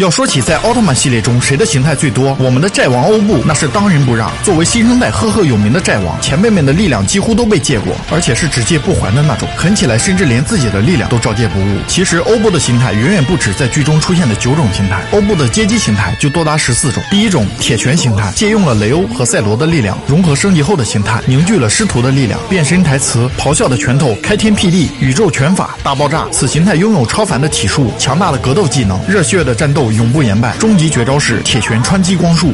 [0.00, 4.32] 要说起在奥特曼系列中谁的形态最多，我们的债王欧布那是当仁不让。
[4.42, 11.76] 作为新生代赫赫有名的债王，前辈们的力量几乎都被借过，而且是只借不还的那种，狠起来甚至连自己的力量都照借不误。
[11.86, 17.02] 其实欧布的形态远远不止在剧中出现的九种形态，欧布的街机形态就多达十四种。
[17.10, 22.40] 第一种铁拳形态，借用了雷欧和赛罗的力量，融合升级后的形态，凝聚了师徒的力量。
[22.48, 26.26] 变身台词：咆哮的拳头，开天辟地，宇宙拳法，大爆炸。
[26.32, 30.54] 此形态拥有超凡的体术，强大的格斗技能，热血的战斗永不言败。
[30.58, 32.52] 终极绝招是铁拳穿击光束。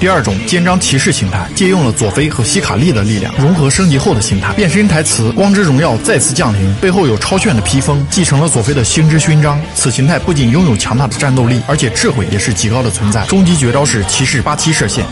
[0.00, 4.52] 第二种肩章骑士形态，借用了佐菲和希卡利的力量，融合升级后的形态。
[4.52, 9.60] 变身台词：光之荣耀再次降临，背后有超炫的披风，继承了佐菲的星之勋章。
[9.74, 13.26] 此形态不仅拥有强大的战斗力，而且智慧也是极高的存在。
[13.26, 15.04] 终极绝招是骑士八七射线。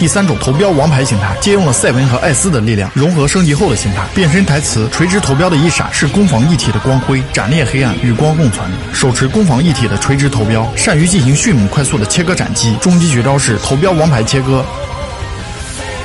[0.00, 4.02] 第三种投标王牌形态，借用了赛文和艾斯的力量，融合升级后的形态。
[4.14, 8.66] 变身台词：垂直投标的一闪是攻防一体的光辉，斩裂黑暗，与光共存。
[8.94, 12.74] 手持攻防一体的垂直投标，善于进行迅猛快速的切割斩击。
[12.80, 14.64] 终极绝招是投标王牌切割。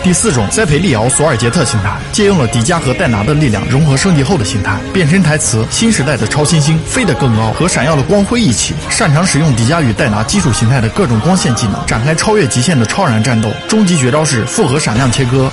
[0.06, 4.78] 第四种塞培利奥索尔杰特形态，借用了迪迦和戴拿的力量，融合升级后的形态。
[4.94, 13.50] 变身台词：新时代的超新星飞得更高，和闪耀的光辉一起，擅长使用迪迦与戴拿基础形态的各种光线技能，展开超越极限的超然战斗。
[13.68, 15.52] 终极绝招是复合闪亮切割。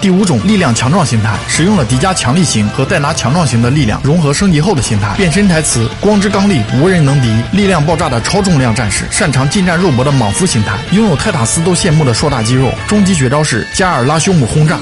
[0.00, 5.14] 第五种力量强壮形态，使用了迪迦强力型和戴拿强壮型的力量融合升级后的形态。
[5.16, 12.70] 变身台词：光之刚力，无人能敌，力量爆炸的超重量战士，擅长近战肉搏的莽夫形态，拥有泰塔斯都羡慕的硕大肌肉。
[12.86, 14.78] 终极绝招是加尔拉修姆轰炸。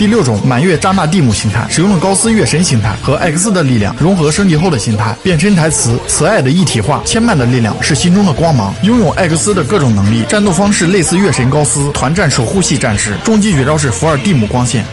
[0.00, 5.14] 第六种满月扎纳蒂姆形态，使用了高斯月神形态和艾克斯的力量融合升级后的形态。
[5.22, 13.14] 变身台词：慈爱的一体化，牵绊的力量是心中的光芒，拥有艾克斯的各种能力，战斗方式类似月神高斯，团战守护系战士。
[13.22, 14.86] 终极绝招是伏尔蒂姆光线。